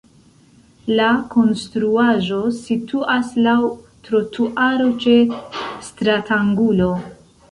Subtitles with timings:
[0.99, 3.55] La konstruaĵo situas laŭ
[4.07, 5.15] trotuaro ĉe
[5.89, 6.91] stratangulo.